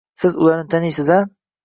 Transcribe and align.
Siz 0.21 0.37
ularni 0.45 0.71
taniysiz-a? 0.75 1.19